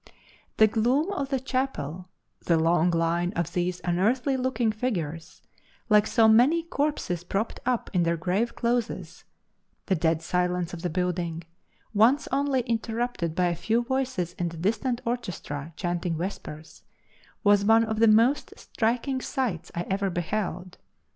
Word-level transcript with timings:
The 0.57 0.65
gloom 0.65 1.11
of 1.11 1.29
the 1.29 1.39
chapel, 1.39 2.09
the 2.45 2.57
long 2.57 2.89
line 2.89 3.33
of 3.33 3.53
these 3.53 3.81
unearthly 3.83 4.35
looking 4.35 4.71
figures, 4.71 5.43
like 5.89 6.07
so 6.07 6.27
many 6.27 6.63
corpses 6.63 7.23
propped 7.23 7.59
up 7.67 7.87
in 7.93 8.01
their 8.01 8.17
grave 8.17 8.55
clothes 8.55 9.25
the 9.85 9.93
dead 9.95 10.23
silence 10.23 10.73
of 10.73 10.81
the 10.81 10.89
building, 10.89 11.43
once 11.93 12.27
only 12.31 12.61
interrupted 12.61 13.35
by 13.35 13.45
a 13.45 13.55
few 13.55 13.83
voices 13.83 14.33
in 14.39 14.49
the 14.49 14.57
distant 14.57 15.01
orchestra 15.05 15.71
chanting 15.75 16.17
vespers, 16.17 16.81
was 17.43 17.63
one 17.63 17.83
of 17.83 17.99
the 17.99 18.07
most 18.07 18.55
striking 18.57 19.21
sights 19.21 19.71
I 19.75 19.81
ever 19.81 20.09
beheld. 20.09 20.79